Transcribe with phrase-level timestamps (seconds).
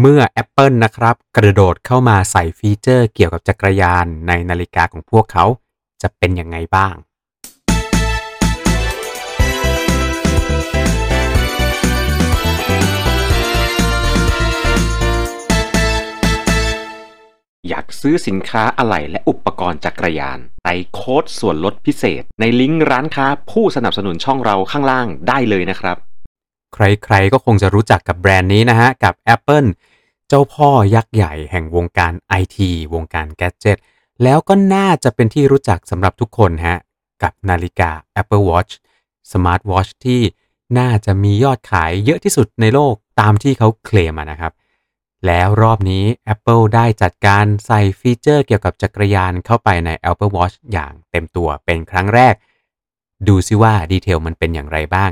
[0.00, 5.44] เมื่อ Apple นะครับ กระโดดเข้ามาใส่ฟีเจอร์เกี่ยวกับจักรยานในนาฬิกาของพวกเขา
[6.02, 6.94] จะเป็นยังไงบ้าง
[17.68, 25.98] อยากซื้อสินค้าอะไหล่และอุปกรณ์จักรยานใส่โค้ดส่วนลดพิเศษ ในลิงก์ร้านค้าผู้สนับสนุนช่องเราข้างล่างได้เลยนะครับ
[26.74, 29.68] ใครๆก็คงจะรู้จักกับแบรนด์นี้นะฮะ กับ Apple
[30.28, 32.56] เจ้าพ่อยักษ์ใหญ่แห่งวงการ IT
[32.94, 33.78] วงการแกจ g e t
[34.22, 36.76] แล้วก็น่าจะเป็นที่รู้จักสำหรับทุกคนฮะ
[37.22, 37.90] กับนาฬิกา
[38.20, 38.72] Apple Watch
[39.30, 40.20] Smart Watch ที่
[40.78, 44.52] น่าจะมียอดขายเยอะที่สุดในโลกตามที่เขาเคลมนะครับ
[45.26, 46.04] แล้วรอบนี้
[46.34, 52.34] Apple ได้จัดการใส่ฟีเจอร์เกี่ยวกับจักรยานเข้าไปใน Apple Watch อย่างเต็มตัวเป็นครั้งแรก
[53.28, 55.10] ดูซิว่าดีเทลมันเป็นอย่างไรบ้าง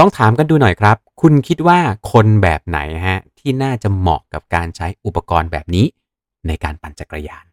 [0.00, 1.78] ลองถามกันดูหน่อยครับ คุณคิดว่า
[2.12, 5.86] คนแบบไหนฮะที่น่าจะเหมาะกับการใช้อุปกรณ์แบบนี้
[6.46, 7.44] ในการปั่นจักรยาน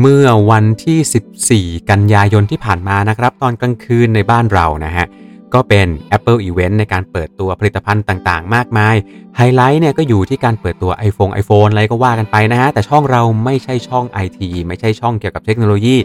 [0.00, 5.06] เมื่อวันที่ 14 กันยายนที่ผ่านมานะครับ ตอนกลางคืนในบ้านเรานะฮะ
[5.54, 8.94] ก็เป็น Apple Event ในการเปิดตัวผลิตภัณฑ์ต่างๆ มากมาย
[9.36, 15.96] ไฮไลท์เนี่ยก็อยู่ที่การเปิดตัว iPhone iPhone อะไรก็ว่ากันไปนะฮะ แต่ช่องเราไม่ใช่ช่อง IT ไม่ใช่ช่องเกี่ยวกับเทคโนโลยี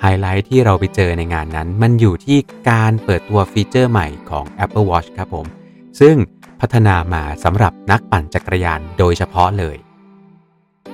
[0.00, 2.38] ไฮไลท์ที่เราไปเจอในงานนั้น มันอยู่ที่
[2.70, 5.46] การเปิดตัวฟีเจอร์ใหม่ของ Apple Watch ครับผม
[6.00, 6.14] ซึ่ง
[6.60, 9.76] พัฒนามาสำหรับนักปั่นจักรยานโดยเฉพาะเลย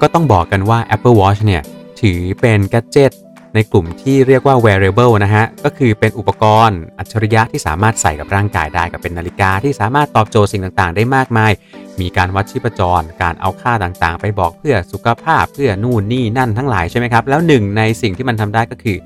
[0.01, 1.63] ก็ต้องบอกกันว่า Apple Watch เนี่ย
[2.01, 3.13] ถือเป็นแกจ g e t
[3.55, 11.53] ในกลุ่มที่เรียกว่า wearable นะฮะ ก็คือเป็นอุปกรณ์อัจฉริยะที่สามารถใส่กับร่างกายได้กับเป็นนาฬิกาที่สามารถตอบโจทย์สิ่งต่างๆ ได้มากมาย
[12.01, 18.97] มีการวัดชีพจร การเอาค่าต่างๆ ไปบอกเพื่อสุขภาพเพื่อนู่นนี่นั่นทั้งหลายใช่ไหมครับ แล้วหนึ่งในสิ่งที่มันทำได้ก็คือ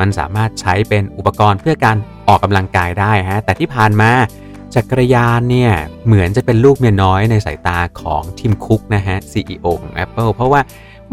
[0.00, 1.96] มันสามารถใช้เป็นอุปกรณ์เพื่อการ
[2.28, 4.10] ออกกำลังกายได้ฮะ แต่ที่ผ่านมา
[4.74, 5.72] จักรยานเนี่ย
[6.06, 10.60] เหมือนจะเป็นลูกเมียน้อยในสายตาของ Tim Cook นะฮะ CEO ของ Apple เพราะว่า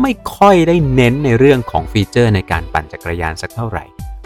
[0.02, 3.84] ไม่ค่อยได้เน้นในเรื่องของฟีเจอร์ในการปั่นจักรยานสักเท่าไหร่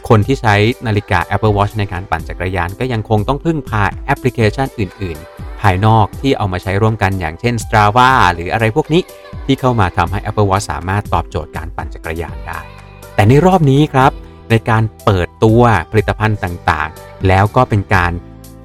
[0.10, 0.56] คนที่ใช้
[0.88, 9.02] นาฬิกา Apple Watch ในการปั่นจักรยานก็ยังคงต้องพึ่งพาแอปพลิเคชันอื่น ๆ ภายนอกที่เอามาใช้ร่วมกันอย่างเช่น Strava หรืออะไรพวกนี้
[9.46, 12.60] ที่เข้ามาทำให้ Apple Watch สามารถตอบโจทย์การปั่นจักรยานได้
[13.16, 14.12] แต่ในรอบนี้ครับ
[14.50, 18.12] ในการเปิดตัวผลิตภัณฑ์ต่าง ๆ แล้วก็เป็นการ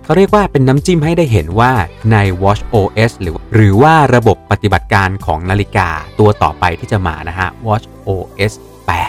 [0.08, 1.72] เขาเรียกว่าเป็นน้ำจิ้มให้ได้เห็นว่า
[2.12, 5.88] ใน Watch OS หรือหรือว่าระบบปฏิบัติการของนาฬิกา
[6.18, 8.52] ตัวต่อไปที่จะมานะฮะ Watch OS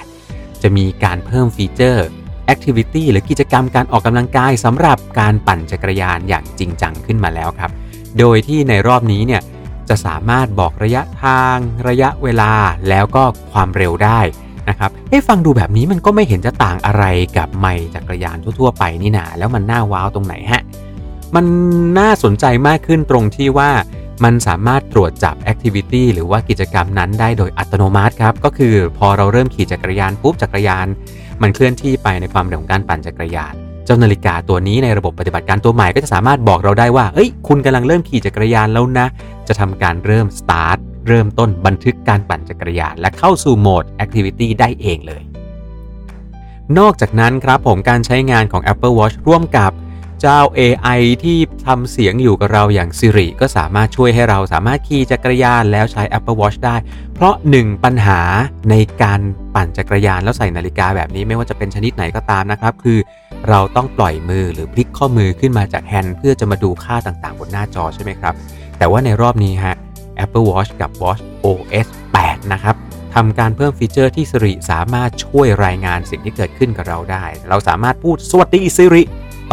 [0.04, 2.08] 8 จะมีการเพิ่มฟีเจอร์
[2.54, 7.72] Activity หรือกิจกรรมการออกกำลังกายสำหรับการปั่นจักรยานอย่างจริงจังขึ้นมาแล้วครับ
[8.20, 9.42] โดยที่ในรอบนี้เนี่ย
[9.90, 11.58] จะสามารถบอกระยะทาง
[11.88, 12.54] ระยะเวลา
[12.90, 14.20] แล้วก็ความเร็วได้
[14.70, 17.04] นะครับให้ฟังดูแบบนี้มันก็ไม่เห็นจะต่างอะไร
[17.38, 20.64] กับไมค์จักรยานทั่วๆไปนี่นาแล้วมันน่าว้าวตรงไหนฮะ
[21.36, 21.46] มัน
[22.00, 23.72] น่าสนใจมากขึ้นตรงที่ว่า
[24.24, 30.88] มันสามารถตรวจจับแอคทิวิตี้หรือว่ากิจกรรมนั้นได้โดยอัตโนมัติครับ ก็คือพอเราเริ่มขี่จักรยานปุ๊บจักรยาน
[31.42, 33.54] มันเคลื่อนที่ไปในความเร็วของการปั่นจักรยาน
[33.86, 39.08] เจ้านาฬิกาตัวนี้ในระบบปฏิบัติการตัวใหม่ก็จะสามารถบอกเราได้ว่า เอ้ย คุณกำลังเริ่มขี่จักรยานแล้วนะ
[39.48, 45.24] จะทำการเริ่มสตาร์ทเริ่มต้นบันทึกการปั่นจักรยาน และเข้าสู่โหมดแอคทิวิตี้ได้เองเลย
[46.80, 49.72] นอกจากนั้นครับผมการใช้งานของ Apple Watch ร่วมกับ
[50.22, 51.38] เจ้า AI ที่
[51.68, 56.76] ทำเสียงอยู่กับเราอย่าง Siri ก็สามารถช่วยให้เราสามารถขี่จักรยานแล้วใช้ Apple Watch ได้
[57.14, 58.22] เพราะหนึ่งปัญหา
[58.70, 59.20] ในการ
[59.56, 63.00] ปั่นจักรยานแล้วใส่นาฬิกาแบบนี้ไม่ว่าจะเป็นชนิดไหนก็ตามนะครับ คือ
[63.50, 68.34] เราต้องปล่อยมือหรือพลิกข้อมือขึ้นมาจากแฮนด์เพื่อจะมาดูค่าต่างๆ บนหน้าจอใช่ไหมครับ
[68.78, 69.76] แต่ว่าในรอบนี้ฮะ
[70.24, 71.88] Apple Watch กับ watchOS
[72.20, 72.76] 8 นะครับ
[73.16, 79.04] ทำการเพิ่มฟีเจอร์ที่ Siri สามารถช่วยรายงานสิ่งที่เกิดขึ้นกับเราได้ เราสามารถพูดสวัสดี Siri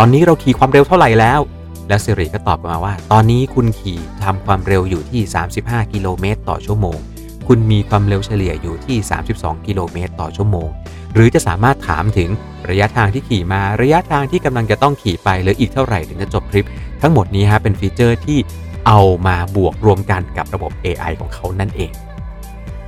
[0.00, 1.40] ตอนนี้เราขี่ความเร็วเท่าไหร่แล้ว
[1.88, 5.20] แล้ว Siri ก็ตอบกลับมาว่า ตอนนี้คุณขี่ทำความเร็วอยู่ที่
[5.58, 6.98] 35 กิโลเมตรต่อชั่วโมง
[7.46, 8.96] คุณมีความเร็วเฉลี่ยอยู่ที่
[9.32, 10.68] 32 กิโลเมตรต่อชั่วโมง
[11.14, 12.28] หรือจะสามารถถามถึง
[12.70, 16.66] ระยะทางที่ขี่มา ระยะทางที่กำลังจะต้องขี่ไปหรืออีกเท่าไหร่ถึงจะจบทริป
[17.02, 18.38] ทั้งหมดนี้ฮะเป็นฟีเจอร์ที่
[18.86, 21.90] เอามาบวกรวมกันกับระบบ AI ของเขานั่นเอง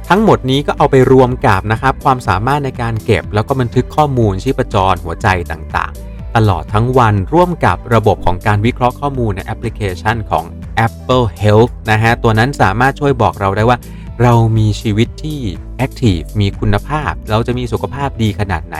[0.08, 6.07] ทั้งหมดนี้ก็เอาไปรวมกับนะครับความสามารถในการเก็บ แล้วก็บันทึกข้อมูลชีพจรหัวใจต่างๆ
[6.38, 10.44] ตลอดทั้งวันร่วมกับระบบของการวิเคราะห์ข้อมูลในแอปพลิเคชันของ
[10.86, 13.78] Apple Health นะฮะ ตัวนั้นสามารถช่วยบอกเราได้ว่า
[14.22, 15.38] เรามีชีวิตที่
[15.76, 18.76] แอคทีฟมีคุณภาพ เราจะมีสุขภาพดีขนาดไหน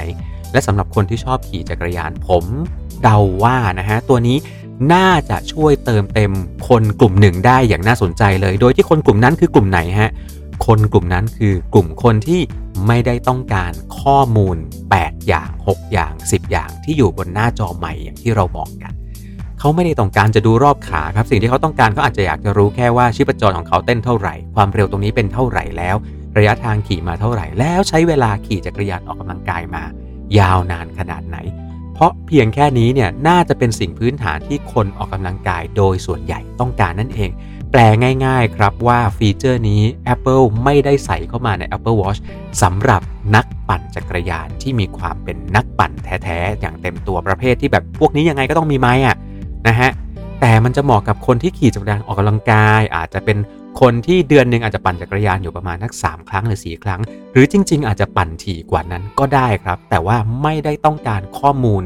[0.53, 2.45] และสำหรับคนที่ชอบขี่จักรยานผม
[3.03, 4.37] เดาว่านะฮะ ตัวนี้
[4.93, 6.33] น่าจะช่วยเติมเต็ม
[6.69, 10.11] คนกลุ่มหนึ่งได้อย่างน่าสนใจเลย โดยที่คนกลุ่มนั้นคือกลุ่มไหนฮะ
[10.67, 12.41] คนกลุ่มนั้นคือกลุ่มคนที่
[12.87, 14.57] ไม่ได้ต้องการข้อมูล
[14.93, 18.93] 8 อย่าง 6 อย่าง 10 อย่างที่อยู่บนหน้าจอใหม่อย่างที่เราบอกกัน
[19.59, 25.97] เขาไม่ได้ต้องการจะดูรอบขาครับ สิ่งที่เขาต้องการเขาอาจจะอยากจะรู้แค่ว่าชีพจรของเขาเต้นเท่าไหร่ ความเร็วตรงนี้เป็นเท่าไหร่แล้ว
[26.39, 29.83] ระยะทางขี่มาเท่าไหร่ แล้วใช้เวลาขี่จักรยานออกกำลังกายมา
[30.39, 31.39] ยาวนานขนาดไหน
[31.95, 37.31] เพราะเพียงแค่นี้เนี่ยน่าจะเป็นสิ่งพื้นฐานที่คนออกกำลังกายโดยส่วนใหญ่ต้องการนั่นเอง
[37.71, 37.81] แปล
[38.27, 39.83] ง่าย ๆ ครับว่าฟีเจอร์นี้
[40.15, 42.21] Apple ไม่ได้ใส่เข้ามาใน Apple Watch
[42.63, 43.03] สำหรับ
[43.35, 49.17] นักปั่นจักรยานที่มีความเป็นนักปั่นแท้ๆ อย่างเต็มตัวประเภทที่แบบพวกนี้ยังไงก็ต้องมีไม้อะ
[49.69, 49.91] นะฮะ
[50.41, 53.39] แต่มันจะเหมาะกับคนที่ขี่จักรยานออกกำลังกาย อาจจะเป็น
[53.81, 57.01] คนที่เดือนหนึ่งอาจจะปั่นจักรยานอยู่ประมาณนัก 3 ครั้งหรือ 4 ครั้ง
[57.33, 61.83] หรือจริง ๆ อาจจะปั่นถี่กว่านั้นก็ได้ครับ แต่ว่าไม่ได้ต้องการข้อมูล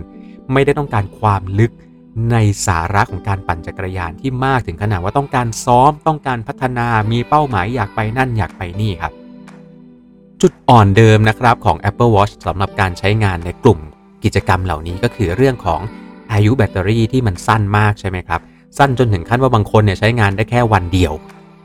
[0.53, 1.73] ไม่ได้ต้องการความลึก
[2.31, 2.37] ใน
[2.67, 9.13] สาระของการปั่นจักรยานที่มากถึงขนาดว่าต้องการซ้อมต้องการพัฒนามีเป้าหมายอยากไปนั่นอยากไปนี่ครับ
[10.41, 13.79] จุดอ่อนเดิมนะครับของ Apple Watch สำหรับการใช้งานในกลุ่ม
[14.25, 15.81] กิจกรรมเหล่านี้ก็คือเรื่องของ
[16.33, 18.41] อายุแบตเตอรี่ที่มันสั้นมากใช่ไหมครับ
[18.79, 21.13] สั้นจนถึงขั้นว่าบางคนเนี่ยใช้งานได้แค่วันเดียว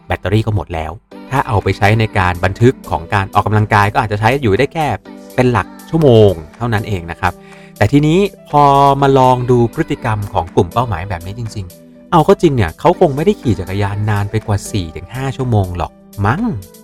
[0.08, 0.92] แบตเตอรี่ก็หมดแล้ว
[1.32, 4.88] ถ้าเอาไปใช้ในการบันทึกของการออกกำลังกายก็อาจจะใช้อยู่ได้แค่
[5.36, 7.34] เป็นหลักชั่วโมง เท่านั้นเองนะครับ
[7.78, 8.20] แต่ทีนี้
[8.50, 8.64] พอ
[9.02, 14.58] มาลองดูพฤติกรรมของกลุ่มเป้าหมายแบบนี้จริง ๆ เอาเข้าจริงเนี่ยเขาคงไม่ได้ขี่จักรยานนานไปกว่า
[14.98, 15.92] 4-5 ชั่วโมงหรอก
[16.26, 16.42] มั้ง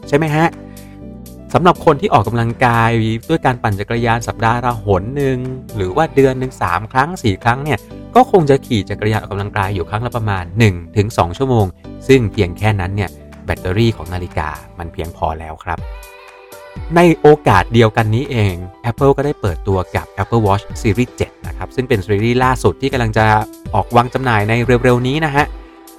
[0.08, 0.48] ใช่ไหมฮะ
[1.54, 2.90] สำหรับคนที่ออกกำลังกาย
[3.30, 5.38] ด้วยการปั่นจักรยานสัปดาห์ละหนหนึ่ง
[5.76, 7.80] หรือว่าเดือนหนึ่งสามครั้ง 4 ครั้งเนี่ย
[8.16, 10.44] ก็คงจะขี่จักรยานออกกำลังกายอยู่ครั้งละประมาณ
[10.92, 11.66] 1-2 ชั่วโมง
[12.08, 13.10] ซึ่งเพียงแค่นั้นเนี่ย
[13.46, 14.50] แบตเตอรี่ของนาฬิกา
[14.80, 15.80] มันเพียงพอแล้วครับ
[16.96, 18.56] ในโอกาสเดียวกันนี้เอง
[18.90, 23.26] Apple ก็ได้เปิดตัวกับ Apple Watch Series 7 นะครับ ซึ่งเป็นซีรีส์ล่าสุดที่กำลังจะ
[23.74, 24.54] ออกวางจำหน่ายใน
[24.84, 25.46] เร็ว ๆ นี้นะฮะ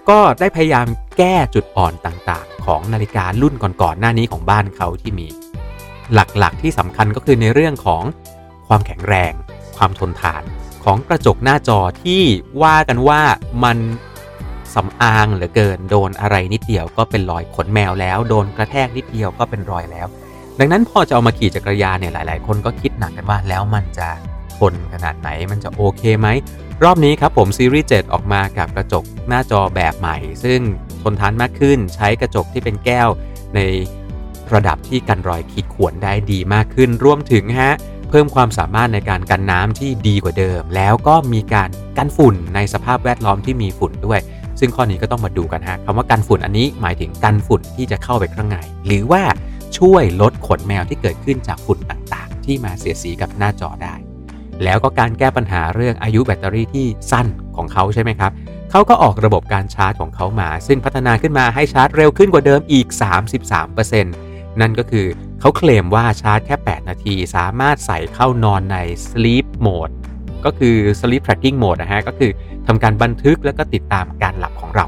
[0.08, 0.86] ก็ได้พยายาม
[1.18, 5.26] แก้จุดอ่อนต่างๆ ของนาฬิการุ่นก่อนๆ หน้านี้ของบ้านเขาที่มี
[6.14, 8.02] หลักๆ ที่สำคัญก็คือในเรื่องของ
[8.68, 9.32] ความแข็งแรง
[9.76, 10.42] ความทนทาน
[10.84, 12.22] ของกระจกหน้าจอที่
[12.62, 13.20] ว่ากันว่า
[13.64, 13.78] มัน
[14.74, 20.06] สำอางเหลือเกิน โดนอะไรนิดเดียวก็เป็นรอยขนแมวแล้ว โดนกระแทกนิดเดียวก็เป็นรอยแล้ว
[20.58, 24.08] ดังนั้นพอจะเอามาขี่จักรยานเนี่ยหลาย ๆ คนก็คิดหนักกันว่าแล้วมันจะ
[24.56, 26.28] ทนขนาดไหนมันจะโอเคไหม
[26.84, 30.60] รอบนี้ครับผมซีรีส์7ออกมากับกระจกหน้าจอแบบใหม่ ซึ่ง
[31.02, 33.08] ทนทานมากขึ้นใช้กระจกที่เป็นแก้ว
[33.54, 33.60] ใน
[34.54, 37.72] ระดับที่กันรอยขีดข่วนได้ดีมากขึ้นรวมถึงฮะ
[38.08, 41.68] เพิ่มความสามารถในการกันน้ำที่ดีกว่าเดิม แล้วก็มีการ
[41.98, 44.20] กันฝุ่นในสภาพแวดล้อมที่มีฝุ่นด้วย
[44.60, 49.22] ซึ่งข้อนี้ก็ต้องมาดูกันฮะคำว่ากันฝุ่นอันนี้หมายถึงกันฝุ่นที่จะเข้าไปข้างในหรือว่า
[49.78, 53.94] ช่วยลดขนแมวที่เกิดขึ้นจากฝุ่นต่างๆ ที่มาเสียสีกับหน้าจอได้
[54.64, 57.26] แล้วก็การแก้ปัญหาเรื่องอายุแบตเตอรี่ที่สั้น
[57.56, 58.32] ของเขาใช่ไหมครับ
[58.70, 62.86] เขาก็ออกระบบการชาร์จของเขามา ซึ่งพัฒนาขึ้นมาให้ชาร์จเร็วขึ้นกว่าเดิมอีก
[63.74, 64.02] 33%
[64.60, 65.06] นั่นก็คือ
[65.40, 68.76] เขาเคลมว่าชาร์จแค่ 8 นาที สามารถใส่เข้านอนใน
[69.08, 69.94] sleep mode
[70.44, 72.30] ก็คือ sleep tracking mode นะฮะ ก็คือ
[72.66, 74.86] ทำการบันทึกแล้วก็ติดตามการหลับของเรา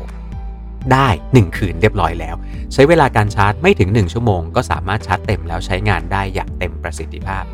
[0.93, 2.35] ได้ 1 คืนเรียบร้อยแล้ว
[2.73, 7.45] ใช้เวลาการชาร์จไม่ถึง 1 ชั่วโมง ก็สามารถชาร์จเต็มแล้วใช้งานได้อย่างเต็มประสิทธิภาพ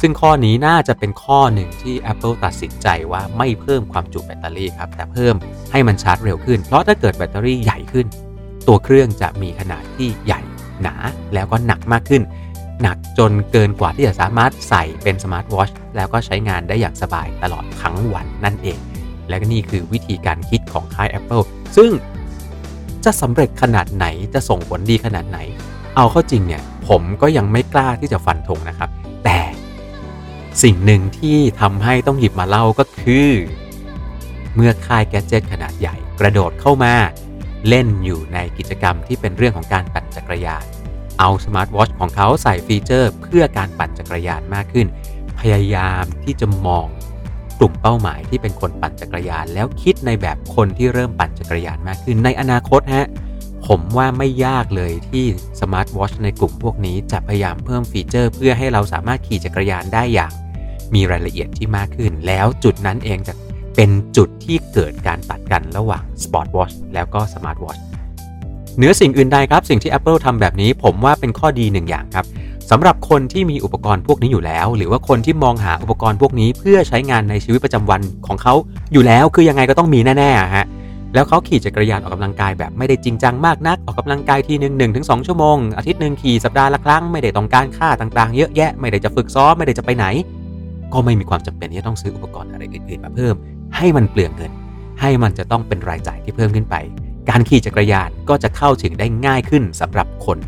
[0.00, 5.34] ซึ่งข้อนี้น่าจะเป็นข้อหนึ่งที่ Apple ตัดสินใจว่าไม่เพิ่มความจุแบตเตอรี่ครับแต่เพิ่ม
[5.72, 8.06] ให้มันชาร์จเร็วขึ้น เพราะถ้าเกิดแบตเตอรี่ใหญ่ขึ้น
[8.68, 10.40] ตัวเครื่องจะมีขนาดที่ใหญ่
[10.82, 10.94] หนา
[11.34, 12.22] แล้วก็หนักมากขึ้น
[12.82, 18.78] หนักจนเกินกว่าที่จะสามารถใส่เป็นสมาร์ทวอชแล้วก็ใช้งานได้อย่างสบายตลอดทั้งวันนั่นเอง
[19.28, 21.44] และนี่คือวิธีการคิดของค่าย Apple
[21.76, 21.90] ซึ่ง
[23.04, 25.38] จะสำเร็จขนาดไหนจะส่งผลดีขนาดไหน
[25.96, 28.90] เอาเข้าจริงเนี่ย ผมก็ยังไม่กล้าที่จะฟันธงนะครับ
[29.24, 29.38] แต่
[30.62, 33.30] สิ่งหนึ่งที่ทำให้ต้องหยิบมาเล่าก็คือ
[34.54, 36.94] เมื่อค่ายแกจเจ็ตขนาดใหญ่ กระโดดเข้ามา
[37.68, 40.64] เล่นอยู่ในกิจกรรมที่เป็นเรื่องของการปั่นจักรยาน
[41.18, 44.86] เอาสมาร์ทวอชของเขาใส่ฟีเจอร์ เพื่อการปั่นจักรยานมากขึ้น
[45.38, 46.86] พยายามที่จะมอง
[47.60, 53.06] กลุ่มเป้าหมายที่เป็นคนปั่นจักรยาน แล้วคิดในแบบคนที่เริ่มปั่นจักรยานมากขึ้นในอนาคตฮะ
[53.66, 55.24] ผมว่าไม่ยากเลยที่
[55.60, 60.32] สมาร์ทวอชในกลุ่มพวกนี้จะพยายามเพิ่มฟีเจอร์ เพื่อให้เราสามารถขี่จักรยานได้อย่าง
[60.94, 63.34] มีรายละเอียดที่มากขึ้น แล้วจุดนั้นเองจะ
[63.76, 67.80] เป็นจุดที่เกิดการตัดกันระหว่าง Sport Watch แล้วก็ Smart Watch
[68.76, 72.26] เหนือสิ่งอื่นใดครับ สิ่งที่ Apple ทำแบบนี้ ผมว่าเป็นข้อดีหนึ่งอย่างครับ
[72.70, 78.54] สำหรับคนที่มีอุปกรณ์พวกนี้อยู่แล้ว หรือว่าคนที่มองหาอุปกรณ์พวกนี้เพื่อใช้งานในชีวิตประจำวันของเขา
[78.92, 80.66] อยู่แล้วคือยังไงก็ต้องมีแน่ๆฮะ
[81.14, 90.06] แล้วเขาขี่จักรยานออกกำลังกายแบบไม่ได้จริงจังมากนัก ออกกำลังกายทีหนึ่งหนึ่งถึงสองชั่วโมง อาทิตย์หนึ่งขี่สัปดาห์ละครั้งไม่ได้ต้องการค่าต่างๆ เยอะแยะ ไม่ได้จะฝึกซ้อมไม่ได้จะไปไหน
[90.92, 93.34] ก็ไม่มีความจำเป็นที่จะต้องซื้ออุปกรณ์อะไรอื่นๆมาเพิ่ม
[93.76, 94.52] ให้มันเปลืองเงิน
[95.00, 96.76] ให้มันจะต้องเป็นรายจ่ายที่เพิ่มขึ้นไป
[97.28, 100.38] การขี่จักรยานก็จะเข้าถึงได้ง่ายขึ้นสำหรับคน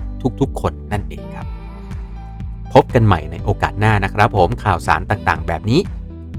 [0.40, 1.51] ทุกๆ คนนั่นเองครับ
[2.72, 5.80] พบกันใหม่ในโอกาสหน้านะครับผมข่าวสารต่างๆ แบบนี้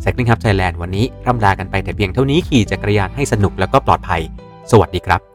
[0.02, 4.22] แซกนิงครับไทยแลนด์วันนี้ร่ำลากันไปแต่เพียงเท่านี้ขี่จักรยานให้สนุกแล้วก็ปลอดภัย
[4.72, 5.33] สวัสดีครับ